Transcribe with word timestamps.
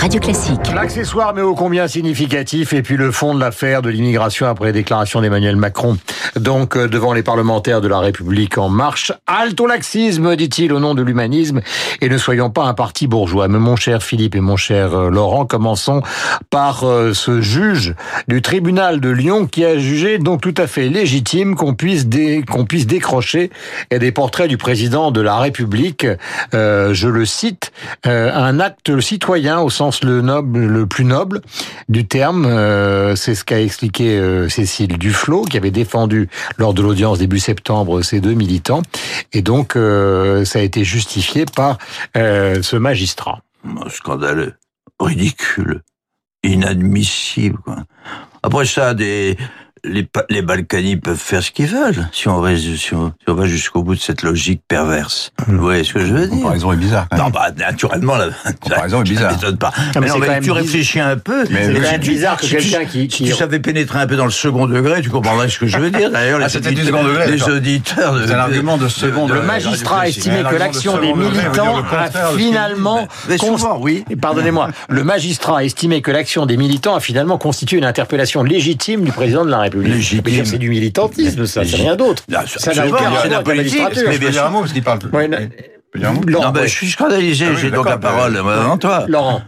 Radio 0.00 0.18
Classique. 0.18 0.72
L'accessoire 0.74 1.34
mais 1.34 1.42
ô 1.42 1.54
combien 1.54 1.86
significatif 1.86 2.72
et 2.72 2.80
puis 2.80 2.96
le 2.96 3.12
fond 3.12 3.34
de 3.34 3.40
l'affaire 3.40 3.82
de 3.82 3.90
l'immigration 3.90 4.46
après 4.46 4.68
les 4.68 4.72
déclarations 4.72 5.20
d'Emmanuel 5.20 5.56
Macron. 5.56 5.98
Donc 6.36 6.74
euh, 6.74 6.88
devant 6.88 7.12
les 7.12 7.22
parlementaires 7.22 7.82
de 7.82 7.88
la 7.88 7.98
République 7.98 8.56
en 8.56 8.70
marche, 8.70 9.12
halte 9.26 9.60
au 9.60 9.66
laxisme 9.66 10.36
dit-il 10.36 10.72
au 10.72 10.80
nom 10.80 10.94
de 10.94 11.02
l'humanisme 11.02 11.60
et 12.00 12.08
ne 12.08 12.16
soyons 12.16 12.48
pas 12.48 12.64
un 12.64 12.72
parti 12.72 13.08
bourgeois. 13.08 13.46
Mais 13.48 13.58
mon 13.58 13.76
cher 13.76 14.02
Philippe 14.02 14.34
et 14.36 14.40
mon 14.40 14.56
cher 14.56 14.94
euh, 14.94 15.10
Laurent, 15.10 15.44
commençons 15.44 16.00
par 16.48 16.84
euh, 16.84 17.12
ce 17.12 17.42
juge 17.42 17.94
du 18.26 18.40
tribunal 18.40 19.00
de 19.00 19.10
Lyon 19.10 19.46
qui 19.46 19.66
a 19.66 19.76
jugé 19.76 20.16
donc 20.16 20.40
tout 20.40 20.54
à 20.56 20.66
fait 20.66 20.88
légitime 20.88 21.56
qu'on 21.56 21.74
puisse 21.74 22.06
qu'on 22.50 22.64
puisse 22.64 22.86
décrocher 22.86 23.50
des 23.90 24.12
portraits 24.12 24.48
du 24.48 24.56
président 24.56 25.10
de 25.10 25.20
la 25.20 25.36
République, 25.36 26.06
je 26.52 27.08
le 27.08 27.26
cite, 27.26 27.72
un 28.04 28.60
acte 28.60 28.98
citoyen 29.00 29.60
au 29.60 29.68
sens 29.68 29.89
le 30.02 30.22
noble, 30.22 30.66
le 30.66 30.86
plus 30.86 31.04
noble 31.04 31.40
du 31.88 32.06
terme. 32.06 32.46
Euh, 32.46 33.16
c'est 33.16 33.34
ce 33.34 33.44
qu'a 33.44 33.60
expliqué 33.60 34.18
euh, 34.18 34.48
Cécile 34.48 34.98
Duflot, 34.98 35.42
qui 35.44 35.56
avait 35.56 35.70
défendu 35.70 36.28
lors 36.56 36.74
de 36.74 36.82
l'audience 36.82 37.18
début 37.18 37.40
septembre 37.40 38.02
ces 38.02 38.20
deux 38.20 38.34
militants, 38.34 38.82
et 39.32 39.42
donc 39.42 39.76
euh, 39.76 40.44
ça 40.44 40.60
a 40.60 40.62
été 40.62 40.84
justifié 40.84 41.44
par 41.44 41.78
ce 42.14 42.76
magistrat. 42.76 43.40
Scandaleux, 43.88 44.54
ridicule, 45.00 45.82
inadmissible. 46.42 47.58
Après 48.42 48.64
ça, 48.64 48.94
des 48.94 49.36
les, 49.84 50.06
les 50.28 50.42
Balkany 50.42 50.96
peuvent 50.96 51.16
faire 51.18 51.42
ce 51.42 51.50
qu'ils 51.50 51.66
veulent 51.66 52.08
si 52.12 52.28
on, 52.28 52.40
va, 52.40 52.56
si 52.56 52.94
on, 52.94 53.08
si 53.08 53.28
on 53.28 53.34
va 53.34 53.46
jusqu'au 53.46 53.82
bout 53.82 53.94
de 53.94 54.00
cette 54.00 54.22
logique 54.22 54.60
perverse. 54.68 55.30
Vous 55.46 55.58
voyez 55.58 55.84
ce 55.84 55.94
que 55.94 56.00
je 56.04 56.12
veux 56.12 56.26
dire? 56.26 56.30
La 56.36 56.36
comparaison 56.42 56.72
est 56.72 56.76
bizarre. 56.76 57.06
Quand 57.10 57.16
même. 57.16 57.26
Non, 57.26 57.30
bah, 57.30 57.50
naturellement, 57.56 58.16
la, 58.16 58.26
La 58.44 58.52
comparaison 58.52 59.00
est 59.00 59.08
bizarre. 59.08 59.40
Ça 59.40 59.52
pas. 59.52 59.72
mais 59.94 60.00
mais 60.00 60.06
non, 60.08 60.18
mais 60.18 60.26
quand 60.26 60.34
tu 60.34 60.40
bizarre. 60.40 60.56
réfléchis 60.56 61.00
un 61.00 61.16
peu. 61.16 61.44
Mais 61.50 61.66
C'est 61.66 61.74
quand 61.74 61.80
même 61.92 62.00
bizarre 62.00 62.36
que 62.36 62.46
quelqu'un 62.46 62.84
qui, 62.84 63.10
Si 63.10 63.24
tu 63.24 63.32
savais 63.32 63.58
pénétrer 63.60 63.98
un 63.98 64.06
peu 64.06 64.16
dans 64.16 64.24
le 64.26 64.30
second 64.30 64.66
degré, 64.66 65.00
tu 65.02 65.10
comprendrais 65.10 65.48
ce 65.48 65.58
que 65.58 65.66
je 65.66 65.78
veux 65.78 65.90
dire. 65.90 66.10
D'ailleurs, 66.10 66.40
Ah, 66.42 66.46
les, 66.48 66.60
du 66.60 66.68
auditeurs- 66.68 66.86
second 66.86 67.04
degré, 67.04 67.26
les 67.30 67.36
d'accord. 67.38 67.54
auditeurs 67.56 68.14
de, 68.14 68.26
C'est 68.26 68.34
un 68.34 68.38
argument 68.38 68.76
de 68.76 68.88
second 68.88 69.26
le 69.26 69.34
degré. 69.34 69.46
magistrat 69.46 70.00
a 70.00 70.08
estimé 70.08 70.42
que 70.42 70.52
de 70.52 70.58
l'action 70.58 70.98
des 71.00 71.12
militants 71.14 71.78
le 71.78 71.96
a 71.96 72.10
finalement 72.36 73.08
souvent, 73.38 73.78
oui. 73.80 74.04
Pardonnez-moi, 74.20 74.68
le 74.88 75.04
magistrat 75.04 75.58
a 75.58 75.64
estimé 75.64 76.02
que 76.02 76.10
l'action 76.10 76.46
des 76.46 76.56
militants 76.56 76.94
a 76.96 77.00
finalement 77.00 77.38
constitué 77.38 77.78
une 77.78 77.84
interpellation 77.84 78.42
légitime 78.42 79.04
du 79.04 79.12
président 79.12 79.44
de 79.44 79.50
la 79.50 79.58
République. 79.58 79.69
Mais 79.76 80.44
C'est 80.44 80.58
du 80.58 80.68
militantisme, 80.70 81.46
ça, 81.46 81.64
c'est 81.64 81.76
rien 81.76 81.96
d'autre. 81.96 82.22
Ah, 82.34 82.44
Ça 82.46 82.72
n'a 82.74 82.86
aucun 82.88 82.98
c'est 82.98 83.04
rapport 83.04 83.18
avec 83.18 83.46
la 83.46 83.54
magistrature. 83.54 84.02
Mais 84.06 84.10
Mais 84.12 84.18
bien 84.18 84.32
sûr. 84.32 84.50
parce 84.52 84.72
qu'il 84.72 84.82
parle. 84.82 84.98
Laurent, 85.92 86.14
Non, 86.28 86.50
ben, 86.50 86.60
ouais. 86.60 86.68
je 86.68 86.72
suis 86.72 86.90
scandalisé, 86.90 87.46
Ah 87.48 87.52
oui, 87.54 87.58
j'ai 87.60 87.70
donc 87.70 87.88
la 87.88 87.98
parole 87.98 88.40
bah, 88.44 88.60
avant 88.62 88.78
toi. 88.78 89.06
Laurent, 89.08 89.42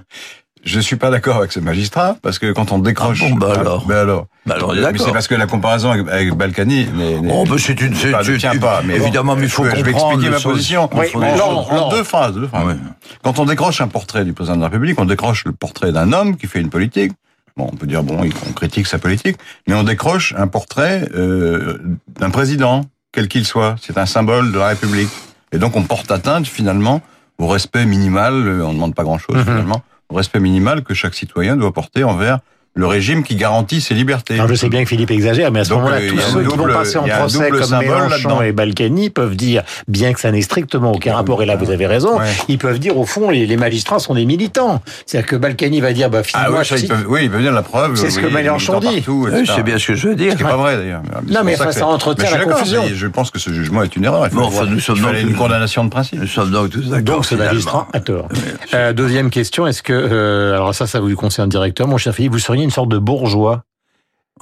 Je 0.65 0.81
suis 0.81 0.97
pas 0.97 1.11
d'accord 1.11 1.37
avec 1.37 1.53
ce 1.53 1.61
magistrat 1.61 2.17
parce 2.21 2.41
que 2.41 2.51
quand 2.53 2.73
on 2.73 2.79
décroche. 2.81 3.21
Ah 3.25 3.29
bon, 3.31 3.37
bah 3.37 3.55
alors. 3.59 3.87
Ben 3.87 3.97
alors. 3.99 4.27
Bah 4.45 4.55
alors, 4.57 4.75
est 4.77 4.93
Mais 4.93 4.99
c'est 4.99 5.13
parce 5.13 5.29
que 5.29 5.37
la 5.37 5.47
comparaison 5.47 5.93
avec, 5.93 6.09
avec 6.09 6.35
Balkany 6.35 6.87
n'est- 6.97 7.21
Oh, 7.33 7.45
ben, 7.49 7.59
c'est 7.59 7.81
une, 7.81 7.95
c'est, 7.95 8.11
ne 8.11 8.37
tient 8.39 8.57
pas. 8.59 8.83
Mais 8.85 8.97
évidemment, 8.97 9.37
mais 9.37 9.45
il 9.45 9.49
faut 9.51 9.65
je, 9.65 9.71
je 9.71 9.83
vais 9.85 9.93
comprendre 9.93 10.15
expliquer 10.15 10.31
ma 10.35 10.41
position. 10.41 10.91
Oui, 10.95 11.07
mais 11.17 11.31
en 11.33 11.37
Laurent. 11.37 11.89
deux 11.91 12.03
phrases. 12.03 12.35
Deux 12.35 12.49
phrases. 12.49 12.67
Ouais. 12.67 12.75
Quand 13.23 13.39
on 13.39 13.45
décroche 13.45 13.81
un 13.81 13.87
portrait 13.89 14.25
du 14.25 14.33
président 14.33 14.57
de 14.57 14.63
la 14.63 14.67
République, 14.69 14.99
on 15.01 15.05
décroche 15.05 15.45
le 15.45 15.53
portrait 15.53 15.93
d'un 15.93 16.13
homme 16.13 16.37
qui 16.37 16.49
fait 16.49 16.61
une 16.61 16.71
politique. 16.71 17.13
Bon, 17.57 17.69
on 17.73 17.77
peut 17.77 17.87
dire 17.87 18.03
bon, 18.03 18.19
on 18.49 18.53
critique 18.53 18.87
sa 18.87 18.99
politique, 18.99 19.37
mais 19.67 19.75
on 19.75 19.83
décroche 19.83 20.35
un 20.37 20.47
portrait 20.49 21.09
euh, 21.15 21.79
d'un 22.19 22.31
président, 22.31 22.83
quel 23.13 23.29
qu'il 23.29 23.45
soit. 23.45 23.77
C'est 23.81 23.99
un 23.99 24.07
symbole 24.07 24.53
de 24.53 24.59
la 24.59 24.69
République. 24.69 25.11
Et 25.53 25.59
donc 25.59 25.77
on 25.77 25.83
porte 25.83 26.11
atteinte 26.11 26.47
finalement 26.47 27.03
au 27.39 27.47
respect 27.47 27.85
minimal. 27.85 28.35
euh, 28.35 28.65
On 28.65 28.69
ne 28.71 28.75
demande 28.75 28.95
pas 28.95 29.03
grand-chose 29.05 29.37
Mhm. 29.37 29.43
finalement. 29.45 29.83
Au 30.09 30.15
respect 30.15 30.41
minimal 30.41 30.83
que 30.83 30.95
chaque 30.95 31.15
citoyen 31.15 31.57
doit 31.57 31.73
porter 31.73 32.05
envers 32.05 32.39
le 32.75 32.87
régime 32.87 33.23
qui 33.23 33.37
garantit 33.37 33.83
ses 33.83 33.93
libertés. 33.93 34.35
alors 34.35 34.49
je 34.49 34.55
sais 34.55 34.71
bien 34.71 34.83
que 34.83 34.89
Philippe 34.89 35.11
exagère, 35.11 35.53
mais 35.53 35.61
à 35.61 35.65
ce 35.65 35.75
moment-là, 35.75 35.97
euh, 35.97 36.09
tous 36.09 36.19
ceux 36.21 36.43
qui 36.43 36.57
vont 36.57 36.67
passer 36.69 36.97
en 36.97 37.07
procès 37.07 37.51
comme 37.51 37.79
Mélenchon 37.81 38.41
et 38.41 38.53
Balkany 38.53 39.11
peuvent 39.11 39.37
dire, 39.37 39.63
bien 39.89 40.15
que 40.15 40.21
ça 40.21 40.31
n'ait 40.33 40.41
strictement 40.41 40.93
aucun 40.93 41.15
rapport, 41.15 41.43
et 41.43 41.47
là 41.47 41.57
vous 41.57 41.71
avez 41.71 41.87
raison, 41.87 42.19
Ouais. 42.19 42.25
ils 42.49 42.57
peuvent 42.59 42.79
dire 42.79 42.97
au 42.97 43.05
fond, 43.05 43.29
les, 43.31 43.47
les 43.47 43.57
magistrats 43.59 43.99
sont 43.99 44.15
des 44.15 44.25
militants. 44.25 44.81
C'est-à-dire 45.05 45.29
que 45.29 45.37
Balkany 45.37 45.81
va 45.83 45.93
dire, 45.93 46.09
bah 46.09 46.21
Ah 46.21 46.25
finalement, 46.25 46.59
oui, 46.61 46.65
ça, 46.65 46.77
ils 46.77 46.79
cite- 46.81 46.89
peuvent, 46.89 47.05
oui, 47.09 47.21
ils 47.25 47.31
peuvent 47.31 47.43
dire 47.43 47.53
la 47.53 47.63
preuve. 47.63 47.95
C'est 47.97 48.09
ce 48.11 48.19
que 48.21 48.27
Mélenchon 48.27 48.81
dit. 48.81 48.87
partout, 48.97 49.27
Oui, 49.31 49.39
etc. 49.41 49.53
c'est 49.57 49.63
bien 49.65 49.79
ce 49.79 49.87
que 49.89 49.95
je 49.95 50.09
veux 50.09 50.15
dire. 50.15 50.33
Ce 50.33 50.37
qui 50.39 50.43
n'est 50.45 50.49
pas 50.51 50.57
vrai 50.57 50.77
d'ailleurs. 50.79 51.03
C'est 51.27 51.35
Non, 51.35 51.41
mais 51.45 51.57
ça 51.57 51.65
enfin, 51.65 51.73
ça 51.73 51.87
entretient 51.87 52.25
la 52.25 52.31
suis 52.31 52.39
d'accord, 52.39 52.59
confusion. 52.59 52.83
c'est- 52.89 52.95
Je 52.95 53.07
pense 53.07 53.31
que 53.31 53.39
ce 53.39 53.51
jugement 53.53 53.83
est 53.83 53.95
une 53.97 54.05
erreur. 54.05 54.29
Bon, 54.33 54.45
enfin, 54.45 54.65
nous 54.67 54.81
sommes 54.81 55.01
donc- 55.01 55.15
une 55.21 55.35
condamnation 55.35 55.85
de 55.85 55.91
principe. 55.91 56.21
Nous 56.21 56.27
sommes 56.27 56.51
donc 56.51 56.71
tous 56.71 56.89
d'accord. 56.89 57.17
Donc 57.17 57.27
ce 57.27 57.35
magistrat 57.35 57.87
a 57.93 58.01
tort. 58.01 58.29
Oui, 58.33 58.39
Euh, 58.75 58.93
deuxième 58.95 59.29
question, 59.29 59.67
est-ce 59.67 59.83
que, 59.83 59.93
euh, 59.93 60.55
alors 60.55 60.75
ça, 60.75 60.87
ça 60.87 61.01
vous 61.01 61.15
concerne 61.17 61.51
directement, 61.51 61.89
mon 61.91 61.99
cher 61.99 62.15
Philippe, 62.15 62.33
vous 62.33 62.39
seriez 62.39 62.62
une 62.63 62.71
sorte 62.71 62.89
de 62.89 62.99
bourgeois 62.99 63.65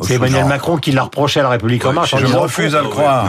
C'est 0.03 0.15
Emmanuel. 0.15 0.47
Macron 0.47 0.77
qui 0.78 0.93
l'a 0.93 1.03
reproché 1.03 1.41
à 1.41 1.43
la 1.43 1.51
République 1.51 1.84
en 1.84 1.89
Ouais, 1.89 1.95
marche 1.97 2.15
en 2.15 2.19
je 2.19 2.27
disant, 2.27 2.41
refuse 2.41 2.75
à 2.75 2.83
le 2.83 2.89
croire. 2.89 3.28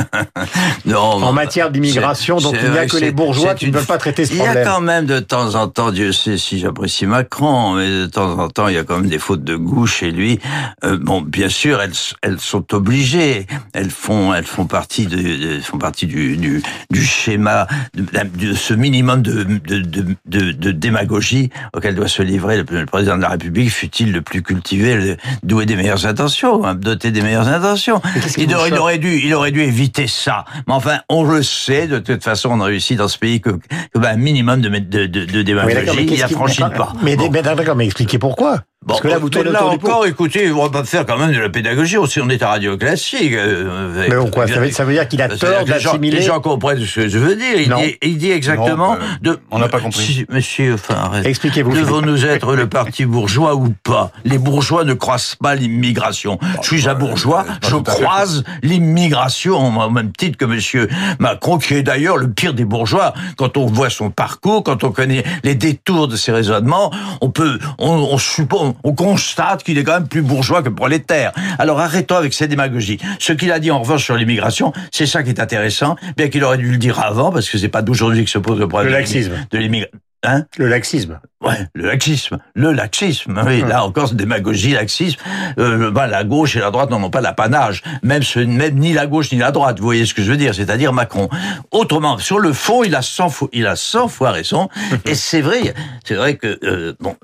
non, 0.86 0.98
en 0.98 1.32
matière 1.32 1.70
d'immigration, 1.70 2.38
donc 2.38 2.56
il 2.62 2.70
n'y 2.70 2.78
a 2.78 2.86
que 2.86 2.96
les 2.96 3.10
bourgeois 3.10 3.54
qui 3.54 3.66
ne 3.66 3.72
veulent 3.72 3.84
pas 3.84 3.98
traiter 3.98 4.24
ce 4.24 4.32
Il 4.32 4.38
y 4.38 4.40
a 4.40 4.44
problème. 4.44 4.66
quand 4.66 4.80
même 4.80 5.06
de 5.06 5.18
temps 5.18 5.54
en 5.54 5.68
temps, 5.68 5.90
Dieu 5.90 6.12
sait 6.12 6.38
si 6.38 6.58
j'apprécie 6.58 7.06
Macron, 7.06 7.74
mais 7.74 7.88
de 7.88 8.06
temps 8.06 8.38
en 8.38 8.48
temps, 8.48 8.68
il 8.68 8.74
y 8.74 8.78
a 8.78 8.84
quand 8.84 8.96
même 9.00 9.08
des 9.10 9.18
fautes 9.18 9.44
de 9.44 9.56
goût 9.56 9.86
chez 9.86 10.10
lui. 10.10 10.38
Euh, 10.84 10.98
bon, 10.98 11.20
bien 11.20 11.48
sûr, 11.48 11.82
elles, 11.82 11.92
elles 12.22 12.40
sont 12.40 12.72
obligées. 12.74 13.46
Elles 13.74 13.90
font, 13.90 14.32
elles 14.32 14.46
font 14.46 14.66
partie 14.66 15.06
de, 15.06 15.60
font 15.60 15.78
partie 15.78 16.06
du, 16.06 16.36
du, 16.36 16.62
du 16.90 17.04
schéma 17.04 17.66
de, 17.94 18.04
de 18.34 18.54
ce 18.54 18.72
minimum 18.72 19.20
de, 19.20 19.42
de, 19.42 19.80
de, 19.80 20.06
de, 20.26 20.52
de 20.52 20.70
démagogie 20.70 21.50
auquel 21.76 21.94
doit 21.94 22.08
se 22.08 22.22
livrer 22.22 22.56
le, 22.56 22.64
le 22.70 22.86
président 22.86 23.16
de 23.16 23.22
la 23.22 23.30
République, 23.30 23.70
fut-il 23.70 24.12
le 24.12 24.22
plus 24.22 24.42
cultivé, 24.42 24.94
le, 24.94 25.16
doué 25.42 25.66
des 25.76 25.82
meilleures 25.82 26.04
intentions, 26.06 26.64
hein, 26.64 26.74
doté 26.74 27.10
des 27.10 27.22
meilleures 27.22 27.48
intentions. 27.48 28.00
Il 28.36 28.54
aurait, 28.54 28.68
il 28.68 28.70
choque 28.72 28.80
aurait 28.80 28.98
dû, 28.98 29.20
il 29.24 29.32
aurait 29.34 29.50
dû 29.52 29.62
éviter 29.62 30.06
ça. 30.06 30.44
Mais 30.66 30.74
enfin, 30.74 30.98
on 31.08 31.24
le 31.24 31.42
sait, 31.42 31.86
de 31.86 31.98
toute 31.98 32.22
façon, 32.22 32.50
on 32.52 32.60
a 32.60 32.64
réussi 32.66 32.94
dans 32.96 33.08
ce 33.08 33.18
pays 33.18 33.40
que, 33.40 33.50
que 33.50 33.98
ben, 33.98 34.10
un 34.10 34.16
minimum 34.16 34.60
de, 34.60 34.68
de, 34.68 35.06
de, 35.06 35.24
de 35.24 35.38
Oui, 35.38 35.44
démagogie, 35.44 35.74
d'accord, 35.74 35.94
mais 35.96 36.02
il 36.02 36.08
qu'est-ce 36.08 36.24
a 36.24 36.28
qui- 36.28 36.34
franchi 36.34 36.62
le 36.62 36.70
pas. 36.70 36.92
Mais, 37.02 37.16
Bon. 37.16 37.30
mais 37.32 37.42
d'accord, 37.42 37.76
mais 37.76 37.86
expliquez 37.86 38.18
pourquoi. 38.18 38.60
Parce 38.86 39.00
que 39.00 39.08
là, 39.08 39.18
vous 39.18 39.30
tournez 39.30 39.56
encore, 39.56 40.06
écoutez, 40.06 40.50
on 40.50 40.62
va 40.64 40.70
pas 40.70 40.84
faire 40.84 41.06
quand 41.06 41.16
même 41.16 41.32
de 41.32 41.38
la 41.38 41.48
pédagogie. 41.48 41.96
Si 42.08 42.20
on 42.20 42.28
est 42.28 42.42
à 42.42 42.48
radio 42.48 42.76
classique. 42.76 43.32
euh, 43.32 43.92
Mais 44.08 44.08
ça 44.52 44.60
veut, 44.60 44.70
ça 44.70 44.84
veut 44.84 44.92
dire 44.92 45.06
qu'il 45.08 45.22
a 45.22 45.28
tort 45.28 45.64
d'assimiler. 45.64 46.18
Les 46.18 46.22
gens 46.22 46.40
comprennent 46.40 46.84
ce 46.84 46.94
que 47.00 47.08
je 47.08 47.18
veux 47.18 47.36
dire. 47.36 47.58
Il, 47.58 47.68
Non. 47.70 47.78
dit, 47.80 47.96
il 48.02 48.18
dit 48.18 48.30
exactement 48.32 48.94
Non, 48.94 49.00
euh, 49.00 49.06
de. 49.34 49.38
on 49.50 49.58
n'a 49.58 49.68
pas 49.68 49.80
compris. 49.80 50.02
Si- 50.02 50.26
monsieur, 50.28 50.74
enfin. 50.74 51.22
Expliquez-vous. 51.24 51.72
Devons-nous 51.74 52.26
être 52.26 52.54
le 52.56 52.68
parti 52.68 53.04
bourgeois 53.06 53.54
ou 53.54 53.72
pas? 53.84 54.10
Les 54.24 54.38
bourgeois 54.38 54.84
ne 54.84 54.94
croisent 54.94 55.36
pas 55.36 55.54
l'immigration. 55.54 56.38
Je 56.62 56.66
suis 56.76 56.88
un 56.88 56.94
bourgeois, 56.94 57.44
pas 57.44 57.68
je 57.68 57.76
croise 57.76 58.42
l'immigration 58.62 59.78
au 59.80 59.90
même 59.90 60.12
titre 60.12 60.36
que 60.36 60.44
monsieur 60.44 60.88
Macron, 61.18 61.58
qui 61.58 61.74
est 61.74 61.82
d'ailleurs 61.82 62.16
le 62.16 62.30
pire 62.30 62.54
des 62.54 62.64
bourgeois. 62.64 63.14
Quand 63.36 63.56
on 63.56 63.66
voit 63.66 63.90
son 63.90 64.10
parcours, 64.10 64.62
quand 64.64 64.84
on 64.84 64.90
connaît 64.92 65.22
les 65.44 65.54
détours 65.54 66.08
de 66.08 66.16
ses 66.16 66.32
raisonnements, 66.32 66.92
on 67.20 67.30
peut, 67.30 67.58
on, 67.78 67.90
on 67.92 68.18
suppose, 68.18 68.71
on 68.84 68.94
constate 68.94 69.62
qu'il 69.62 69.78
est 69.78 69.84
quand 69.84 69.94
même 69.94 70.08
plus 70.08 70.22
bourgeois 70.22 70.62
que 70.62 70.68
prolétaire. 70.68 71.32
Alors 71.58 71.80
arrêtons 71.80 72.16
avec 72.16 72.32
ces 72.34 72.48
démagogies. 72.48 72.98
Ce 73.18 73.32
qu'il 73.32 73.52
a 73.52 73.58
dit 73.58 73.70
en 73.70 73.80
revanche 73.80 74.04
sur 74.04 74.16
l'immigration, 74.16 74.72
c'est 74.90 75.06
ça 75.06 75.22
qui 75.22 75.30
est 75.30 75.40
intéressant, 75.40 75.96
bien 76.16 76.28
qu'il 76.28 76.44
aurait 76.44 76.58
dû 76.58 76.70
le 76.70 76.78
dire 76.78 77.00
avant, 77.00 77.30
parce 77.30 77.48
que 77.48 77.58
c'est 77.58 77.68
pas 77.68 77.82
d'aujourd'hui 77.82 78.24
que 78.24 78.30
se 78.30 78.38
pose 78.38 78.58
le 78.58 78.68
problème 78.68 78.88
Le 78.88 78.94
de 78.94 78.98
laxisme. 78.98 79.32
de 79.50 79.58
l'immigration. 79.58 79.98
Hein? 80.24 80.44
Le 80.56 80.68
laxisme. 80.68 81.18
Ouais, 81.40 81.66
le 81.74 81.86
laxisme, 81.88 82.38
le 82.54 82.70
laxisme. 82.70 83.42
Oui, 83.44 83.64
là 83.66 83.84
encore, 83.84 84.06
c'est 84.08 84.14
démagogie, 84.14 84.74
laxisme. 84.74 85.18
Euh, 85.58 85.90
bah, 85.90 86.06
la 86.06 86.22
gauche 86.22 86.54
et 86.54 86.60
la 86.60 86.70
droite 86.70 86.90
n'en 86.90 87.02
ont 87.02 87.10
pas 87.10 87.20
l'apanage. 87.20 87.82
Même, 88.04 88.22
ce, 88.22 88.38
même 88.38 88.76
ni 88.76 88.92
la 88.92 89.08
gauche 89.08 89.32
ni 89.32 89.38
la 89.38 89.50
droite. 89.50 89.80
Vous 89.80 89.84
voyez 89.84 90.06
ce 90.06 90.14
que 90.14 90.22
je 90.22 90.30
veux 90.30 90.36
dire 90.36 90.54
C'est-à-dire 90.54 90.92
Macron. 90.92 91.28
Autrement, 91.72 92.18
sur 92.18 92.38
le 92.38 92.52
fond, 92.52 92.84
il 92.84 92.94
a 92.94 93.02
100 93.02 93.30
fois, 93.30 93.48
il 93.52 93.66
a 93.66 93.74
100 93.74 94.06
fois 94.06 94.30
raison. 94.30 94.68
et 95.04 95.16
c'est 95.16 95.40
vrai, 95.40 95.74
c'est 96.04 96.14
vrai 96.14 96.36
que 96.36 96.60
euh, 96.62 96.94
bon, 97.00 97.16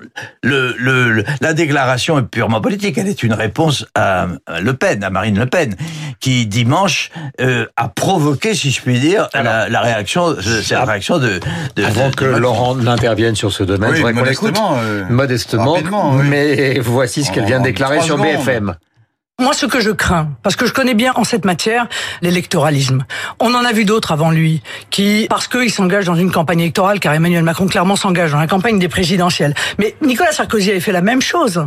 le, 0.43 0.75
le, 0.77 1.09
le- 1.13 1.23
la 1.39 1.53
déclaration 1.53 2.19
est 2.19 2.23
purement 2.23 2.59
politique. 2.59 2.97
Elle 2.97 3.07
est 3.07 3.23
une 3.23 3.33
réponse 3.33 3.85
à, 3.95 4.27
à 4.47 4.59
Le 4.59 4.73
Pen, 4.73 5.01
à 5.05 5.09
Marine 5.09 5.39
Le 5.39 5.45
Pen, 5.45 5.75
qui 6.19 6.45
dimanche 6.45 7.11
euh, 7.39 7.65
a 7.77 7.87
provoqué, 7.87 8.53
si 8.53 8.71
je 8.71 8.81
puis 8.81 8.99
dire, 8.99 9.29
la, 9.33 9.69
la 9.69 9.79
réaction, 9.79 10.27
euh, 10.31 10.41
c'est 10.61 10.73
la 10.75 10.83
réaction 10.83 11.19
de, 11.19 11.39
de 11.77 11.83
Avant 11.85 12.09
de- 12.09 12.15
que 12.15 12.25
de. 12.25 12.37
Laurent 12.37 12.75
n'intervienne 12.89 13.35
sur 13.35 13.51
ce 13.51 13.63
domaine, 13.63 13.91
Oui, 13.91 13.97
je 13.97 14.01
voudrais 14.01 14.13
qu'on 14.13 14.23
l'écoute. 14.29 14.47
modestement. 14.59 14.77
euh, 14.79 15.05
Modestement, 15.09 16.15
oui. 16.17 16.25
mais 16.29 16.79
voici 16.79 17.23
ce 17.23 17.31
qu'elle 17.31 17.45
vient 17.45 17.59
de 17.59 17.65
déclarer 17.65 18.01
sur 18.01 18.17
secondes. 18.17 18.27
BFM. 18.27 18.75
Moi, 19.41 19.53
ce 19.53 19.65
que 19.65 19.79
je 19.79 19.91
crains, 19.91 20.31
parce 20.43 20.57
que 20.57 20.65
je 20.65 20.73
connais 20.73 20.93
bien 20.95 21.13
en 21.15 21.23
cette 21.23 21.45
matière 21.45 21.87
l'électoralisme. 22.21 23.05
On 23.39 23.53
en 23.53 23.63
a 23.63 23.71
vu 23.71 23.85
d'autres 23.85 24.11
avant 24.11 24.31
lui, 24.31 24.61
qui, 24.89 25.27
parce 25.29 25.47
qu'ils 25.47 25.71
s'engagent 25.71 26.03
dans 26.07 26.15
une 26.15 26.29
campagne 26.29 26.59
électorale, 26.59 26.99
car 26.99 27.13
Emmanuel 27.13 27.43
Macron 27.43 27.67
clairement 27.67 27.95
s'engage 27.95 28.33
dans 28.33 28.37
la 28.39 28.47
campagne 28.47 28.79
des 28.79 28.89
présidentielles. 28.89 29.53
Mais 29.77 29.95
Nicolas 30.01 30.33
Sarkozy 30.33 30.71
avait 30.71 30.81
fait 30.81 30.91
la 30.91 31.01
même 31.01 31.21
chose. 31.21 31.65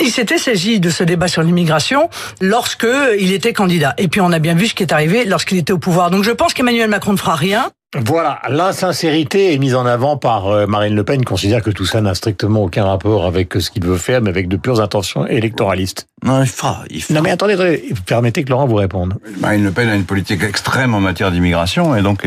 Il 0.00 0.10
s'était 0.10 0.38
saisi 0.38 0.80
de 0.80 0.88
ce 0.88 1.04
débat 1.04 1.28
sur 1.28 1.42
l'immigration 1.42 2.08
lorsque 2.40 2.86
il 3.20 3.30
était 3.32 3.52
candidat. 3.52 3.92
Et 3.98 4.08
puis 4.08 4.22
on 4.22 4.32
a 4.32 4.38
bien 4.38 4.54
vu 4.54 4.66
ce 4.68 4.74
qui 4.74 4.82
est 4.82 4.92
arrivé 4.92 5.26
lorsqu'il 5.26 5.58
était 5.58 5.72
au 5.74 5.78
pouvoir. 5.78 6.10
Donc 6.10 6.24
je 6.24 6.30
pense 6.30 6.54
qu'Emmanuel 6.54 6.88
Macron 6.88 7.12
ne 7.12 7.18
fera 7.18 7.34
rien. 7.34 7.70
Voilà, 7.94 8.40
l'insincérité 8.48 9.52
est 9.52 9.58
mise 9.58 9.74
en 9.74 9.84
avant 9.84 10.16
par 10.16 10.46
euh, 10.46 10.66
Marine 10.66 10.94
Le 10.94 11.04
Pen, 11.04 11.18
qui 11.18 11.24
considère 11.26 11.62
que 11.62 11.70
tout 11.70 11.84
ça 11.84 12.00
n'a 12.00 12.14
strictement 12.14 12.62
aucun 12.62 12.84
rapport 12.84 13.26
avec 13.26 13.52
ce 13.52 13.70
qu'il 13.70 13.84
veut 13.84 13.98
faire, 13.98 14.22
mais 14.22 14.30
avec 14.30 14.48
de 14.48 14.56
pures 14.56 14.80
intentions 14.80 15.26
électoralistes. 15.26 16.06
Non, 16.24 16.42
il 16.42 16.48
fera, 16.48 16.84
il 16.88 17.02
fera. 17.02 17.14
Non 17.14 17.22
mais 17.22 17.30
attendez, 17.30 17.52
attendez, 17.52 17.92
permettez 18.06 18.44
que 18.44 18.50
Laurent 18.50 18.66
vous 18.66 18.76
réponde. 18.76 19.18
Marine 19.40 19.64
Le 19.64 19.72
Pen 19.72 19.90
a 19.90 19.94
une 19.94 20.06
politique 20.06 20.42
extrême 20.42 20.94
en 20.94 21.00
matière 21.00 21.30
d'immigration, 21.30 21.94
et 21.94 22.00
donc 22.00 22.26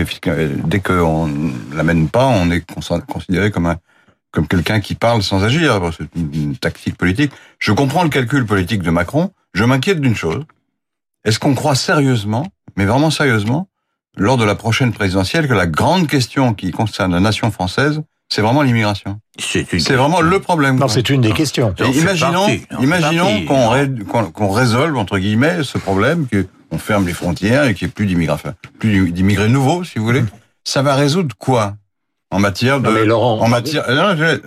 dès 0.65 0.79
qu'on 0.81 1.29
l'amène 1.73 2.09
pas, 2.09 2.27
on 2.27 2.51
est 2.51 2.63
considéré 3.07 3.49
comme 3.49 3.65
un 3.65 3.77
comme 4.35 4.47
quelqu'un 4.47 4.81
qui 4.81 4.95
parle 4.95 5.23
sans 5.23 5.43
agir. 5.43 5.79
C'est 5.97 6.09
une 6.15 6.57
tactique 6.57 6.97
politique. 6.97 7.31
Je 7.57 7.71
comprends 7.71 8.03
le 8.03 8.09
calcul 8.09 8.45
politique 8.45 8.83
de 8.83 8.91
Macron. 8.91 9.31
Je 9.53 9.63
m'inquiète 9.63 10.01
d'une 10.01 10.15
chose. 10.15 10.43
Est-ce 11.23 11.39
qu'on 11.39 11.55
croit 11.55 11.73
sérieusement, 11.73 12.45
mais 12.75 12.85
vraiment 12.85 13.09
sérieusement, 13.09 13.69
lors 14.17 14.37
de 14.37 14.45
la 14.45 14.55
prochaine 14.55 14.93
présidentielle, 14.93 15.47
que 15.47 15.53
la 15.53 15.67
grande 15.67 16.07
question 16.07 16.53
qui 16.53 16.71
concerne 16.71 17.13
la 17.13 17.19
nation 17.19 17.51
française, 17.51 18.01
c'est 18.29 18.41
vraiment 18.41 18.63
l'immigration. 18.63 19.19
C'est 19.37 19.93
vraiment 19.93 20.21
le 20.21 20.39
problème. 20.39 20.77
Non, 20.77 20.87
c'est 20.87 21.09
une 21.09 21.21
des 21.21 21.31
questions. 21.31 21.73
imaginons, 21.93 22.47
imaginons 22.79 23.45
qu'on 23.45 24.49
résolve 24.49 24.97
entre 24.97 25.19
guillemets 25.19 25.63
ce 25.63 25.77
problème, 25.77 26.27
qu'on 26.71 26.77
ferme 26.77 27.05
les 27.05 27.13
frontières 27.13 27.65
et 27.65 27.73
qu'il 27.73 27.87
n'y 27.87 27.91
ait 27.91 27.93
plus 27.93 28.05
d'immigrés, 28.05 28.37
plus 28.79 29.11
d'immigrés 29.11 29.49
nouveaux, 29.49 29.83
si 29.83 29.99
vous 29.99 30.05
voulez. 30.05 30.23
Ça 30.63 30.81
va 30.81 30.95
résoudre 30.95 31.35
quoi? 31.37 31.75
En 32.31 32.39
matière 32.39 32.81
de, 32.81 32.89
Laurent, 32.89 33.39
en 33.39 33.47
matière, 33.47 33.85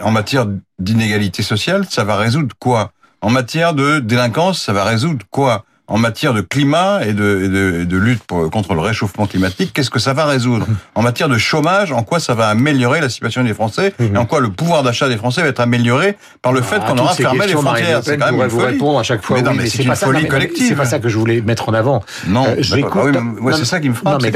en 0.02 0.10
matière 0.10 0.46
d'inégalité 0.78 1.42
sociale, 1.42 1.86
ça 1.88 2.04
va 2.04 2.16
résoudre 2.16 2.54
quoi? 2.58 2.92
En 3.20 3.30
matière 3.30 3.72
de 3.72 4.00
délinquance, 4.00 4.60
ça 4.60 4.72
va 4.72 4.84
résoudre 4.84 5.24
quoi? 5.30 5.64
En 5.88 5.96
matière 5.96 6.34
de 6.34 6.42
climat 6.42 7.00
et 7.04 7.14
de, 7.14 7.84
de, 7.84 7.96
lutte 7.96 8.22
contre 8.26 8.74
le 8.74 8.80
réchauffement 8.80 9.26
climatique, 9.26 9.72
qu'est-ce 9.72 9.90
que 9.90 9.98
ça 9.98 10.12
va 10.12 10.26
résoudre 10.26 10.66
En 10.94 11.02
matière 11.02 11.28
de 11.28 11.38
chômage, 11.38 11.92
en 11.92 12.02
quoi 12.02 12.20
ça 12.20 12.34
va 12.34 12.48
améliorer 12.48 13.00
la 13.00 13.08
situation 13.08 13.42
des 13.42 13.54
Français 13.54 13.94
et 13.98 14.16
en 14.16 14.26
quoi 14.26 14.40
le 14.40 14.50
pouvoir 14.50 14.82
d'achat 14.82 15.08
des 15.08 15.16
Français 15.16 15.42
va 15.42 15.48
être 15.48 15.60
amélioré 15.60 16.16
par 16.42 16.52
le 16.52 16.60
fait 16.60 16.78
ah, 16.82 16.90
qu'on 16.90 16.98
aura 16.98 17.14
fermé 17.14 17.46
les 17.46 17.54
frontières 17.54 18.00
C'est 18.04 18.18
quand 18.18 18.32
même 18.32 18.42
une 18.42 18.50
folie. 18.50 18.66
répondre 18.66 18.98
à 18.98 19.02
chaque 19.02 19.22
fois. 19.22 19.40
Mais, 19.40 19.66
c'est 19.66 19.82
une 19.82 19.96
folie 19.96 20.28
collective. 20.28 20.68
C'est 20.68 20.74
pas 20.74 20.84
ça 20.84 20.98
que 20.98 21.08
je 21.08 21.16
voulais 21.18 21.40
mettre 21.40 21.68
en 21.70 21.74
avant. 21.74 22.02
Non, 22.26 22.46
euh, 22.46 23.12
oui, 23.40 23.52
c'est 23.56 23.64
ça 23.64 23.80
qui 23.80 23.88
me 23.88 23.94
frappe. 23.94 24.22
Non, 24.22 24.30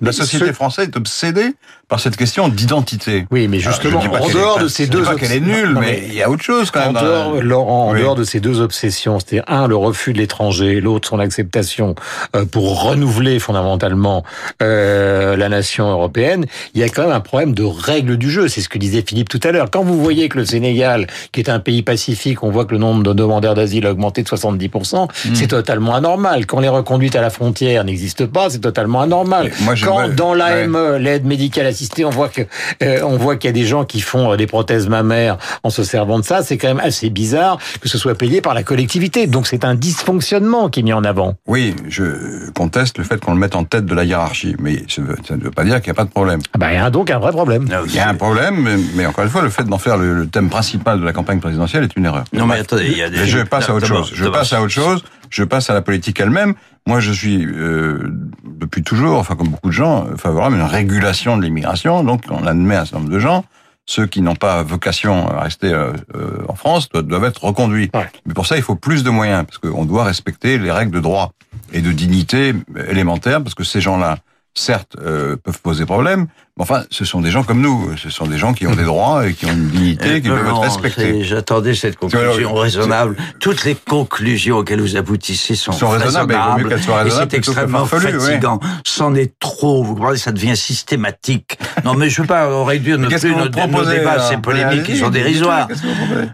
la, 0.00 0.12
société 0.12 0.52
française 0.52 0.88
est 0.88 0.96
obsédée 0.96 1.54
par 1.88 2.00
cette 2.00 2.16
question 2.16 2.48
d'identité. 2.48 3.26
Oui, 3.30 3.48
mais 3.48 3.60
justement, 3.60 4.00
en 4.00 4.28
dehors 4.28 4.58
de 4.58 4.68
ces 4.68 4.86
deux, 4.86 5.02
pas 5.02 5.14
qu'elle 5.14 5.32
est 5.32 5.40
nulle, 5.40 5.76
mais 5.78 6.04
il 6.06 6.14
y 6.14 6.22
a 6.22 6.30
autre 6.30 6.42
chose 6.42 6.70
quand 6.70 6.92
même. 6.92 6.96
En 6.96 7.94
dehors 7.94 8.14
de 8.14 8.24
ces 8.24 8.40
deux 8.40 8.60
obsessions, 8.60 9.20
c'était 9.20 9.42
un 9.46 9.66
le 9.66 9.76
refus 9.76 10.12
de 10.12 10.18
l'étranger, 10.18 10.80
l'autre 10.86 11.08
son 11.08 11.18
acceptation 11.18 11.94
euh, 12.34 12.44
pour 12.44 12.82
renouveler 12.84 13.38
fondamentalement 13.38 14.22
euh, 14.62 15.36
la 15.36 15.48
nation 15.48 15.90
européenne, 15.90 16.46
il 16.74 16.80
y 16.80 16.84
a 16.84 16.88
quand 16.88 17.02
même 17.02 17.12
un 17.12 17.20
problème 17.20 17.54
de 17.54 17.64
règles 17.64 18.16
du 18.16 18.30
jeu. 18.30 18.48
C'est 18.48 18.60
ce 18.60 18.68
que 18.68 18.78
disait 18.78 19.02
Philippe 19.06 19.28
tout 19.28 19.40
à 19.42 19.50
l'heure. 19.52 19.70
Quand 19.70 19.82
vous 19.82 20.00
voyez 20.00 20.28
que 20.28 20.38
le 20.38 20.44
Sénégal, 20.44 21.06
qui 21.32 21.40
est 21.40 21.50
un 21.50 21.58
pays 21.58 21.82
pacifique, 21.82 22.42
on 22.42 22.50
voit 22.50 22.64
que 22.64 22.72
le 22.72 22.78
nombre 22.78 23.02
de 23.02 23.12
demandeurs 23.12 23.54
d'asile 23.54 23.86
a 23.86 23.90
augmenté 23.90 24.22
de 24.22 24.28
70%, 24.28 25.08
hmm. 25.08 25.34
c'est 25.34 25.48
totalement 25.48 25.94
anormal. 25.94 26.46
Quand 26.46 26.60
les 26.60 26.68
reconduites 26.68 27.16
à 27.16 27.20
la 27.20 27.30
frontière 27.30 27.84
n'existent 27.84 28.26
pas, 28.26 28.50
c'est 28.50 28.60
totalement 28.60 29.02
anormal. 29.02 29.50
Moi, 29.62 29.74
Quand 29.82 30.08
dans 30.08 30.34
l'AME, 30.34 30.96
l'aide 30.98 31.24
médicale 31.24 31.66
assistée, 31.66 32.04
on 32.04 32.10
voit 32.10 32.28
que 32.28 32.42
euh, 32.82 33.00
on 33.02 33.16
voit 33.16 33.36
qu'il 33.36 33.48
y 33.48 33.50
a 33.50 33.58
des 33.60 33.66
gens 33.66 33.84
qui 33.84 34.00
font 34.00 34.36
des 34.36 34.46
prothèses 34.46 34.88
mammaires 34.88 35.38
en 35.64 35.70
se 35.70 35.82
servant 35.82 36.18
de 36.18 36.24
ça, 36.24 36.42
c'est 36.42 36.58
quand 36.58 36.68
même 36.68 36.80
assez 36.80 37.10
bizarre 37.10 37.58
que 37.80 37.88
ce 37.88 37.98
soit 37.98 38.14
payé 38.14 38.40
par 38.40 38.54
la 38.54 38.62
collectivité. 38.62 39.26
Donc 39.26 39.46
c'est 39.46 39.64
un 39.64 39.74
dysfonctionnement 39.74 40.68
qui 40.76 40.80
est 40.80 40.82
mis 40.82 40.92
en 40.92 41.04
avant. 41.04 41.36
Oui, 41.46 41.74
je 41.88 42.50
conteste 42.50 42.98
le 42.98 43.04
fait 43.04 43.18
qu'on 43.18 43.32
le 43.32 43.38
mette 43.38 43.56
en 43.56 43.64
tête 43.64 43.86
de 43.86 43.94
la 43.94 44.04
hiérarchie, 44.04 44.56
mais 44.60 44.82
ça 44.90 45.00
ne 45.00 45.40
veut 45.40 45.50
pas 45.50 45.64
dire 45.64 45.80
qu'il 45.80 45.90
n'y 45.90 45.92
a 45.92 45.94
pas 45.94 46.04
de 46.04 46.10
problème. 46.10 46.40
Ah 46.52 46.58
bah, 46.58 46.70
il 46.70 46.74
y 46.74 46.78
a 46.78 46.90
donc 46.90 47.10
un 47.10 47.18
vrai 47.18 47.32
problème. 47.32 47.66
Il 47.86 47.94
y 47.94 47.98
a 47.98 48.06
un 48.06 48.14
problème, 48.14 48.68
mais, 48.94 49.06
encore 49.06 49.24
une 49.24 49.30
fois, 49.30 49.40
le 49.40 49.48
fait 49.48 49.64
d'en 49.64 49.78
faire 49.78 49.96
le, 49.96 50.26
thème 50.26 50.50
principal 50.50 51.00
de 51.00 51.04
la 51.06 51.14
campagne 51.14 51.40
présidentielle 51.40 51.84
est 51.84 51.96
une 51.96 52.04
erreur. 52.04 52.24
Non, 52.34 52.44
mais 52.44 52.58
attendez, 52.58 52.88
il 52.90 52.98
y 52.98 53.02
a 53.02 53.08
des... 53.08 53.24
Je 53.24 53.38
passe 53.38 53.70
à 53.70 53.74
autre 53.74 53.86
chose. 53.86 54.10
Je 54.12 54.26
passe 54.26 54.52
à 54.52 54.60
autre 54.60 54.72
chose. 54.72 55.02
Je 55.30 55.44
passe 55.44 55.70
à 55.70 55.74
la 55.74 55.80
politique 55.80 56.20
elle-même. 56.20 56.52
Moi, 56.86 57.00
je 57.00 57.10
suis 57.10 57.46
euh, 57.46 58.12
depuis 58.44 58.82
toujours, 58.82 59.18
enfin 59.18 59.34
comme 59.34 59.48
beaucoup 59.48 59.68
de 59.68 59.74
gens, 59.74 60.06
favorable 60.18 60.56
à 60.56 60.58
une 60.58 60.64
régulation 60.66 61.38
de 61.38 61.42
l'immigration. 61.42 62.04
Donc, 62.04 62.24
on 62.30 62.46
admet 62.46 62.76
un 62.76 62.84
certain 62.84 62.98
nombre 62.98 63.12
de 63.12 63.18
gens 63.18 63.46
ceux 63.86 64.06
qui 64.06 64.20
n'ont 64.20 64.34
pas 64.34 64.62
vocation 64.62 65.28
à 65.28 65.42
rester 65.42 65.72
euh, 65.72 65.92
euh, 66.14 66.44
en 66.48 66.54
France 66.54 66.88
doivent 66.90 67.24
être 67.24 67.44
reconduits. 67.44 67.90
Mais 68.26 68.34
pour 68.34 68.46
ça, 68.46 68.56
il 68.56 68.62
faut 68.62 68.74
plus 68.74 69.04
de 69.04 69.10
moyens, 69.10 69.46
parce 69.46 69.58
qu'on 69.58 69.84
doit 69.84 70.04
respecter 70.04 70.58
les 70.58 70.72
règles 70.72 70.90
de 70.90 71.00
droit 71.00 71.32
et 71.72 71.80
de 71.80 71.92
dignité 71.92 72.52
élémentaires, 72.88 73.42
parce 73.42 73.54
que 73.54 73.64
ces 73.64 73.80
gens-là, 73.80 74.18
certes, 74.54 74.96
euh, 75.00 75.36
peuvent 75.36 75.60
poser 75.60 75.86
problème, 75.86 76.26
Enfin, 76.58 76.84
ce 76.90 77.04
sont 77.04 77.20
des 77.20 77.30
gens 77.30 77.42
comme 77.42 77.60
nous. 77.60 77.94
Ce 77.98 78.08
sont 78.08 78.26
des 78.26 78.38
gens 78.38 78.54
qui 78.54 78.66
ont 78.66 78.74
des 78.74 78.84
droits 78.84 79.28
et 79.28 79.34
qui 79.34 79.44
ont 79.44 79.52
une 79.52 79.68
dignité, 79.68 80.22
qui 80.22 80.28
doivent 80.28 80.46
être 80.46 80.60
respectés. 80.60 81.22
J'attendais 81.22 81.74
cette 81.74 81.96
conclusion 81.96 82.54
raisonnable. 82.54 83.14
Toutes 83.40 83.64
les 83.64 83.74
conclusions 83.74 84.56
auxquelles 84.56 84.80
vous 84.80 84.96
aboutissez 84.96 85.54
sont, 85.54 85.72
sont 85.72 85.90
raisonnables. 85.90 86.34
raisonnables 86.66 87.08
et 87.08 87.10
c'est 87.10 87.34
extrêmement 87.34 87.84
fatigant. 87.84 88.58
C'en 88.84 89.14
est 89.14 89.38
trop. 89.38 89.84
Vous 89.84 89.96
comprenez, 89.96 90.16
ça 90.16 90.32
devient 90.32 90.56
systématique. 90.56 91.58
non, 91.84 91.92
mais 91.92 92.08
je 92.08 92.22
veux 92.22 92.26
pas 92.26 92.64
réduire 92.64 92.98
ne 92.98 93.08
plus 93.08 93.34
nos, 93.34 93.48
débats, 93.48 94.20
ces 94.26 94.38
polémiques 94.38 94.84
qui 94.84 94.96
sont 94.96 95.10
dérisoires. 95.10 95.68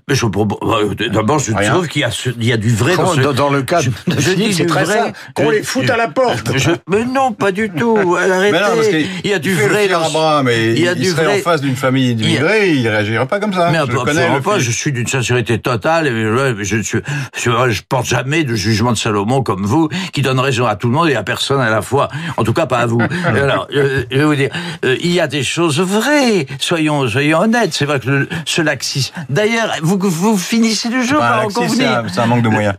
Mais 0.08 0.14
je 0.14 0.26
euh, 0.26 0.94
d'abord, 1.10 1.40
je 1.40 1.52
trouve 1.52 1.88
qu'il 1.88 2.02
y 2.02 2.04
a, 2.04 2.10
il 2.38 2.44
y 2.44 2.52
a 2.52 2.56
du 2.56 2.72
vrai 2.72 2.96
dans, 2.96 3.12
ce, 3.12 3.20
dans 3.20 3.50
le 3.50 3.62
cas. 3.62 3.80
Je, 3.80 3.90
je 4.18 4.32
dis 4.34 4.54
c'est 4.54 4.66
très 4.66 4.84
vrai. 4.84 5.12
Qu'on 5.34 5.50
les 5.50 5.64
foute 5.64 5.90
à 5.90 5.96
la 5.96 6.06
porte. 6.06 6.48
mais 6.88 7.04
non, 7.04 7.32
pas 7.32 7.50
du 7.50 7.70
tout. 7.70 8.16
Arrêtez. 8.20 9.08
Il 9.24 9.30
y 9.30 9.34
a 9.34 9.40
du 9.40 9.54
vrai 9.54 9.88
dans 9.88 10.11
mais 10.44 10.72
il, 10.72 10.80
y 10.80 10.88
a 10.88 10.92
il 10.92 11.06
serait 11.06 11.40
en 11.40 11.42
face 11.42 11.60
d'une 11.60 11.76
famille 11.76 12.14
d'immigrés, 12.14 12.70
il, 12.70 12.82
ne 12.84 12.90
réagirait 12.90 13.26
pas 13.26 13.40
comme 13.40 13.52
ça. 13.52 13.70
Mais 13.70 13.78
je 13.78 13.96
absolument 13.96 14.40
pas, 14.40 14.58
je 14.58 14.70
suis 14.70 14.92
d'une 14.92 15.06
sincérité 15.06 15.58
totale, 15.58 16.06
et 16.06 16.64
je, 16.64 16.82
je, 16.82 16.98
je, 17.34 17.82
porte 17.88 18.06
jamais 18.06 18.44
de 18.44 18.54
jugement 18.54 18.92
de 18.92 18.96
Salomon 18.96 19.42
comme 19.42 19.64
vous, 19.64 19.88
qui 20.12 20.22
donne 20.22 20.40
raison 20.40 20.66
à 20.66 20.76
tout 20.76 20.88
le 20.88 20.94
monde 20.94 21.08
et 21.08 21.14
à 21.14 21.22
personne 21.22 21.60
à 21.60 21.70
la 21.70 21.82
fois. 21.82 22.08
En 22.36 22.44
tout 22.44 22.52
cas, 22.52 22.66
pas 22.66 22.78
à 22.78 22.86
vous. 22.86 23.00
Alors, 23.26 23.66
je, 23.72 24.16
vais 24.16 24.24
vous 24.24 24.34
dire, 24.34 24.50
euh, 24.84 24.96
il 25.00 25.12
y 25.12 25.20
a 25.20 25.26
des 25.26 25.42
choses 25.42 25.80
vraies, 25.80 26.46
soyons, 26.58 27.08
soyons 27.08 27.40
honnêtes, 27.40 27.72
c'est 27.72 27.84
vrai 27.84 28.00
que 28.00 28.08
le, 28.08 28.28
ce 28.44 28.62
laxisme... 28.62 29.14
D'ailleurs, 29.28 29.72
vous, 29.82 29.98
vous 29.98 30.36
finissez 30.36 30.88
le 30.88 31.02
jour 31.02 31.18
par 31.18 31.46
en 31.46 31.48
convenir. 31.48 32.04
C'est 32.12 32.20
un, 32.20 32.26
manque 32.26 32.42
de 32.42 32.48
moyens. 32.48 32.74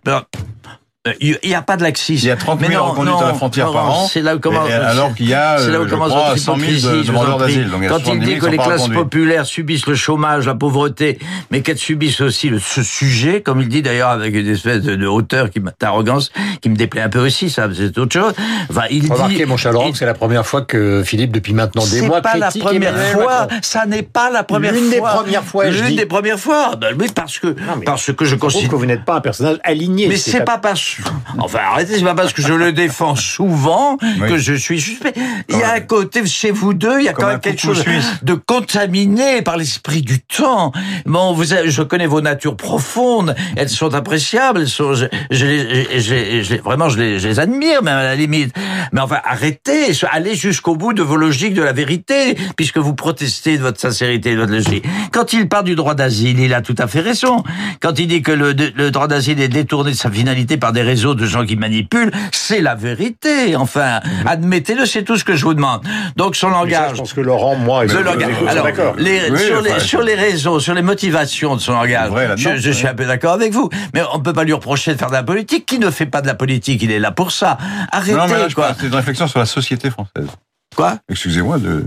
Il 1.20 1.38
n'y 1.44 1.54
a 1.54 1.62
pas 1.62 1.76
de 1.76 1.84
laxisme. 1.84 2.26
Il 2.26 2.30
y 2.30 2.32
a 2.32 2.38
30 2.38 2.66
000 2.66 2.82
reconduites 2.82 3.22
à 3.22 3.28
la 3.28 3.34
frontière 3.34 3.74
par 3.74 3.90
an. 3.90 4.08
C'est 4.08 4.22
là 4.22 4.38
où 4.38 4.39
commence. 4.39 4.72
Alors 4.72 5.13
qu'il 5.13 5.27
y 5.27 5.34
a, 5.34 5.60
là 5.60 5.82
où 5.82 5.88
je 5.88 5.96
crois, 5.96 6.38
100 6.38 6.58
000 6.58 7.04
demandeurs 7.04 7.38
d'asile. 7.38 7.70
Quand 7.89 8.08
il 8.08 8.20
dit 8.22 8.38
que 8.38 8.46
les 8.46 8.58
classes 8.58 8.88
populaires 8.88 9.46
subissent 9.46 9.86
le 9.86 9.96
chômage, 9.96 10.46
la 10.46 10.56
pauvreté, 10.56 11.20
mais 11.51 11.62
qu'elles 11.62 11.77
subissent 11.77 12.22
aussi 12.22 12.48
le, 12.48 12.60
ce 12.60 12.84
sujet, 12.84 13.42
comme 13.42 13.60
il 13.60 13.68
dit 13.68 13.82
d'ailleurs 13.82 14.10
avec 14.10 14.34
une 14.34 14.48
espèce 14.48 14.82
de, 14.82 15.06
hauteur, 15.06 15.50
qui 15.50 15.62
d'arrogance, 15.80 16.32
qui 16.62 16.70
me 16.70 16.75
déplaît 16.75 17.01
un 17.01 17.10
peu 17.10 17.20
aussi, 17.20 17.50
ça, 17.50 17.68
c'est 17.75 17.98
autre 17.98 18.13
chose. 18.13 18.34
Enfin, 18.70 18.84
il 18.89 19.12
Remarquez, 19.12 19.36
dit, 19.36 19.46
mon 19.46 19.58
cher 19.58 19.74
Laurent, 19.74 19.94
c'est 19.94 20.06
la 20.06 20.13
première 20.13 20.46
fois 20.46 20.62
que 20.62 21.04
Philippe, 21.04 21.34
depuis 21.34 21.54
maintenant 21.54 21.86
des 21.86 22.01
mois, 22.01 22.22
pas 22.22 22.38
la 22.38 22.50
première 22.50 22.96
fois. 22.96 23.48
Ça 23.62 23.86
n'est 23.86 24.04
pas 24.04 24.30
la 24.30 24.44
première 24.44 24.72
fois. 24.72 24.80
L'une 24.80 24.89
des 24.89 25.01
premières 25.01 25.44
fois. 25.44 25.70
L'une 25.70 25.96
des 25.98 26.06
premières 26.06 26.39
fois. 26.39 26.75
Ben 26.77 26.96
oui, 26.98 27.08
parce 27.13 27.39
que, 27.39 27.56
parce 27.86 28.13
que 28.13 28.24
je 28.24 28.36
considère 28.36 28.70
que 28.70 28.75
vous 28.75 28.86
n'êtes 28.86 29.04
pas 29.04 29.16
un 29.16 29.22
personnage 29.22 29.58
aligné. 29.63 30.08
Mais 30.08 30.16
c'est 30.16 30.46
pas 30.46 30.58
parce, 30.58 30.93
enfin, 31.40 31.60
arrêtez, 31.72 31.98
c'est 31.98 32.04
pas 32.04 32.16
parce 32.16 32.34
que 32.34 32.42
je 32.42 32.54
le 32.54 32.72
défends 32.72 33.16
souvent 33.16 33.98
que 33.98 34.38
je 34.38 34.54
suis 34.54 34.80
suspect. 34.80 35.14
Il 35.50 35.58
y 35.58 35.64
a 35.64 35.74
un 35.74 35.80
côté 35.80 36.26
chez 36.26 36.52
vous 36.52 36.74
deux, 36.74 37.00
il 37.00 37.06
y 37.06 37.10
a 37.10 37.14
quand 37.14 37.28
même 37.28 37.40
quelque 37.40 37.62
chose 37.62 37.84
de 38.22 38.34
contaminé 38.34 39.42
par 39.42 39.58
l'esprit 39.58 40.02
du 40.02 40.22
temps. 40.22 40.72
Bon, 41.06 41.34
vous, 41.34 41.46
je 41.46 41.82
connais 41.82 42.08
vos 42.08 42.22
natures 42.22 42.56
profondes, 42.56 43.36
elles 43.56 43.70
sont 43.70 43.94
appréciables, 43.94 44.62
elles 44.62 44.70
sont, 44.70 44.94
je, 44.94 45.06
je, 45.32 46.62
vraiment, 46.62 46.90
je 46.90 47.00
les, 47.00 47.20
je 47.20 47.28
les, 47.28 47.40
admire, 47.40 47.84
même 47.84 47.98
à 47.98 48.04
la 48.04 48.16
limite. 48.16 48.54
Mais 48.92 49.02
enfin, 49.02 49.20
arrêtez, 49.24 49.92
allez 50.12 50.36
jusqu'au 50.36 50.76
bout 50.76 50.94
de 50.94 51.02
vos 51.02 51.16
logiques 51.16 51.54
de 51.54 51.64
la 51.64 51.74
vérité, 51.74 52.36
puisque 52.56 52.78
vous 52.78 52.94
protestez 52.94 53.58
de 53.58 53.64
votre 53.64 53.80
sincérité 53.80 54.32
et 54.32 54.36
de 54.36 54.40
votre 54.40 54.54
logique. 54.54 54.86
Quand 55.12 55.34
il 55.34 55.50
parle 55.50 55.66
du 55.66 55.76
droit 55.76 55.96
d'asile, 55.96 56.40
il 56.40 56.54
a 56.54 56.62
tout 56.62 56.76
à 56.78 56.88
fait 56.88 57.02
raison. 57.02 57.44
Quand 57.82 58.00
il 58.00 58.08
dit 58.08 58.22
que 58.22 58.32
le, 58.32 58.54
le 58.54 58.92
droit 58.92 59.08
d'asile 59.08 59.42
est 59.42 59.48
détourné 59.48 59.92
de 59.92 59.98
sa 59.98 60.12
finalité 60.12 60.58
par 60.58 60.72
des 60.72 60.83
réseaux 60.84 61.16
de 61.16 61.25
gens 61.25 61.46
qui 61.46 61.56
manipulent, 61.56 62.12
c'est 62.32 62.62
la 62.62 62.75
vérité. 62.75 63.56
Enfin, 63.56 64.00
admettez-le, 64.25 64.86
c'est 64.86 65.04
tout 65.04 65.18
ce 65.18 65.24
que 65.24 65.36
je 65.36 65.44
vous 65.46 65.54
demande. 65.54 65.82
Donc 66.16 66.36
son 66.36 66.50
ça, 66.50 66.54
langage. 66.58 66.92
je 66.94 66.98
pense 66.98 67.13
que 67.13 67.22
Laurent, 67.22 67.56
moi, 67.56 67.86
et 67.86 67.88
Le 67.88 68.02
langage. 68.02 68.34
Alors, 68.48 68.68
les- 68.98 69.30
Oui, 69.32 69.40
sur, 69.40 69.62
les, 69.62 69.80
sur 69.80 70.02
les 70.02 70.16
réseaux, 70.16 70.60
sur 70.60 70.74
les 70.74 70.82
motivations 70.82 71.56
de 71.56 71.62
son 71.62 71.74
langage, 71.74 72.10
Vrai 72.10 72.30
je, 72.38 72.58
je 72.58 72.72
suis 72.72 72.88
un 72.88 72.94
peu 72.94 73.06
d'accord 73.06 73.34
avec 73.34 73.52
vous. 73.54 73.70
Mais 73.94 74.02
on 74.13 74.20
peut 74.20 74.34
pas 74.34 74.44
lui 74.44 74.54
reprocher 74.54 74.94
de 74.94 74.98
faire 75.00 75.08
de 75.10 75.13
la 75.13 75.24
politique. 75.24 75.66
Qui 75.66 75.80
ne 75.80 75.90
fait 75.90 76.06
pas 76.06 76.22
de 76.22 76.28
la 76.28 76.36
politique 76.36 76.82
Il 76.84 76.92
est 76.92 77.00
là 77.00 77.12
pour 77.12 77.32
ça. 77.32 77.58
Arrêtez, 77.92 78.13
Non, 78.18 78.28
mais 78.28 78.38
là, 78.38 78.48
quoi. 78.54 78.75
c'est 78.80 78.88
une 78.88 78.96
réflexion 78.96 79.28
sur 79.28 79.40
la 79.40 79.46
société 79.46 79.90
française. 79.90 80.28
Quoi? 80.75 80.98
Excusez-moi 81.10 81.58
de, 81.58 81.63
de- 81.70 81.86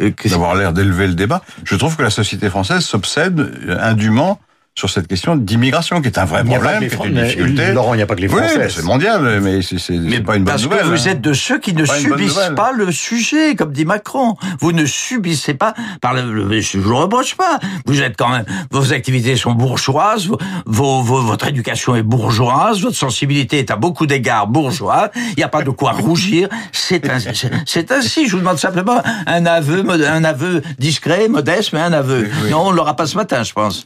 Euh, 0.00 0.10
d'avoir 0.24 0.54
l'air 0.56 0.72
d'élever 0.72 1.06
le 1.06 1.14
débat. 1.14 1.42
Je 1.64 1.76
trouve 1.76 1.96
que 1.96 2.02
la 2.02 2.10
société 2.10 2.48
française 2.50 2.80
s'obsède 2.80 3.38
euh, 3.40 3.76
indûment 3.80 4.40
sur 4.74 4.88
cette 4.88 5.06
question 5.06 5.36
d'immigration, 5.36 6.00
qui 6.00 6.08
est 6.08 6.16
un 6.18 6.24
vrai 6.24 6.42
problème, 6.44 6.78
qui 6.78 6.84
est 6.86 7.06
une 7.06 7.12
mais, 7.14 7.24
difficulté. 7.24 7.72
Laurent, 7.72 7.92
il 7.92 7.98
n'y 7.98 8.02
a 8.02 8.06
pas 8.06 8.14
que 8.14 8.22
les 8.22 8.28
Oui, 8.28 8.38
Français. 8.38 8.58
mais 8.58 8.68
c'est 8.70 8.82
mondial, 8.84 9.40
mais 9.42 9.60
c'est 9.60 9.76
pas 9.98 10.08
une 10.08 10.22
bonne 10.24 10.44
parce 10.44 10.62
nouvelle. 10.64 10.78
que 10.80 10.84
vous 10.86 11.08
hein. 11.08 11.10
êtes 11.12 11.20
de 11.20 11.34
ceux 11.34 11.58
qui 11.58 11.74
ne 11.74 11.84
subissent 11.84 12.50
pas 12.56 12.72
le 12.72 12.90
sujet, 12.90 13.54
comme 13.54 13.72
dit 13.72 13.84
Macron. 13.84 14.34
Vous 14.60 14.72
ne 14.72 14.86
subissez 14.86 15.52
pas 15.52 15.74
par 16.00 16.14
le, 16.14 16.32
le- 16.32 16.60
je 16.60 16.78
vous 16.78 16.88
le 16.88 16.96
reproche 16.96 17.34
pas. 17.36 17.58
Vous 17.84 18.00
êtes 18.00 18.16
quand 18.16 18.30
même, 18.30 18.46
vos 18.70 18.94
activités 18.94 19.36
sont 19.36 19.52
bourgeoises, 19.52 20.26
vos, 20.28 20.38
vos- 20.64 21.02
vos- 21.02 21.20
votre 21.20 21.46
éducation 21.48 21.94
est 21.94 22.02
bourgeoise, 22.02 22.80
votre 22.80 22.96
sensibilité 22.96 23.58
est 23.58 23.70
à 23.70 23.76
beaucoup 23.76 24.06
d'égards 24.06 24.46
bourgeoise. 24.46 25.10
Il 25.14 25.34
n'y 25.36 25.42
a 25.44 25.48
pas 25.48 25.62
de 25.62 25.70
quoi 25.70 25.92
rougir. 25.92 26.48
C'est 26.72 27.10
ainsi. 27.10 28.26
Je 28.26 28.32
vous 28.32 28.38
demande 28.38 28.58
simplement 28.58 29.02
un 29.26 29.44
aveu, 29.44 29.84
un 29.90 30.24
aveu 30.24 30.62
discret, 30.78 31.28
modeste, 31.28 31.74
mais 31.74 31.80
un 31.80 31.92
aveu. 31.92 32.30
oui. 32.44 32.50
Non, 32.50 32.68
on 32.68 32.70
l'aura 32.70 32.96
pas 32.96 33.06
ce 33.06 33.16
matin, 33.16 33.42
je 33.42 33.52
pense. 33.52 33.84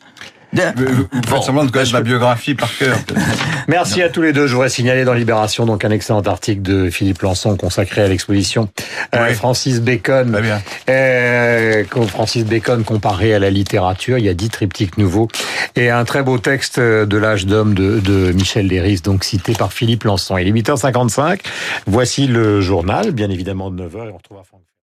Vous, 0.52 1.08
faites 1.26 1.42
semblant 1.42 1.64
de 1.64 1.70
connaître 1.70 1.92
ma 1.92 2.00
biographie 2.00 2.54
par 2.54 2.76
cœur. 2.76 2.98
Merci 3.68 4.02
à 4.02 4.08
tous 4.08 4.22
les 4.22 4.32
deux. 4.32 4.46
Je 4.46 4.54
voudrais 4.54 4.68
signaler 4.68 5.04
dans 5.04 5.12
Libération 5.12 5.66
donc 5.66 5.84
un 5.84 5.90
excellent 5.90 6.22
article 6.22 6.62
de 6.62 6.90
Philippe 6.90 7.22
Lançon 7.22 7.56
consacré 7.56 8.02
à 8.02 8.08
l'exposition 8.08 8.68
euh. 9.14 9.34
Francis 9.34 9.80
Bacon. 9.80 10.32
Très 10.32 10.42
bien. 10.42 10.62
Euh, 10.88 11.84
Francis 12.08 12.44
Bacon 12.44 12.84
comparé 12.84 13.34
à 13.34 13.38
la 13.38 13.50
littérature. 13.50 14.18
Il 14.18 14.24
y 14.24 14.28
a 14.28 14.34
dix 14.34 14.50
triptyques 14.50 14.98
nouveaux 14.98 15.28
et 15.74 15.90
un 15.90 16.04
très 16.04 16.22
beau 16.22 16.38
texte 16.38 16.78
de 16.80 17.16
l'âge 17.16 17.46
d'homme 17.46 17.74
de, 17.74 18.00
de 18.00 18.32
Michel 18.32 18.68
Léris, 18.68 19.00
donc 19.02 19.24
cité 19.24 19.52
par 19.52 19.72
Philippe 19.72 20.04
Lançon. 20.04 20.38
Il 20.38 20.48
est 20.48 20.52
8h55. 20.52 21.40
Voici 21.86 22.26
le 22.26 22.60
journal, 22.60 23.12
bien 23.12 23.30
évidemment 23.30 23.70
de 23.70 23.82
9h 23.82 24.08
et 24.08 24.10
on 24.12 24.16
retrouve 24.16 24.38
Franck. 24.44 24.66